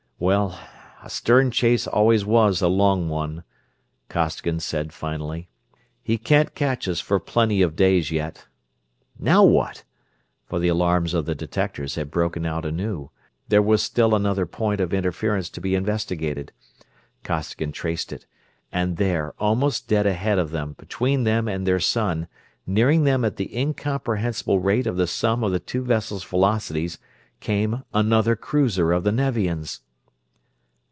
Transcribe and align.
"Well, 0.21 0.59
a 1.03 1.09
stern 1.09 1.49
chase 1.49 1.87
always 1.87 2.23
was 2.23 2.61
a 2.61 2.67
long 2.67 3.09
one," 3.09 3.43
Costigan 4.07 4.59
said 4.59 4.93
finally. 4.93 5.49
"He 6.03 6.19
can't 6.19 6.53
catch 6.53 6.87
us 6.87 6.99
for 6.99 7.19
plenty 7.19 7.63
of 7.63 7.75
days 7.75 8.11
yet... 8.11 8.45
now 9.17 9.43
what?" 9.43 9.83
for 10.45 10.59
the 10.59 10.67
alarms 10.67 11.15
of 11.15 11.25
the 11.25 11.33
detectors 11.33 11.95
had 11.95 12.11
broken 12.11 12.45
out 12.45 12.67
anew. 12.67 13.09
There 13.47 13.63
was 13.63 13.81
still 13.81 14.13
another 14.13 14.45
point 14.45 14.79
of 14.79 14.93
interference 14.93 15.49
to 15.49 15.59
be 15.59 15.73
investigated. 15.73 16.51
Costigan 17.23 17.71
traced 17.71 18.13
it; 18.13 18.27
and 18.71 18.97
there, 18.97 19.33
almost 19.39 19.87
dead 19.87 20.05
ahead 20.05 20.37
of 20.37 20.51
them, 20.51 20.75
between 20.77 21.23
them 21.23 21.47
and 21.47 21.65
their 21.65 21.79
sun, 21.79 22.27
nearing 22.67 23.05
them 23.05 23.25
at 23.25 23.37
the 23.37 23.57
incomprehensible 23.57 24.59
rate 24.59 24.85
of 24.85 24.97
the 24.97 25.07
sum 25.07 25.43
of 25.43 25.51
the 25.51 25.59
two 25.59 25.83
vessels' 25.83 26.23
velocities, 26.23 26.99
came 27.39 27.83
another 27.91 28.35
cruiser 28.35 28.91
of 28.93 29.03
the 29.03 29.11
Nevians! 29.11 29.81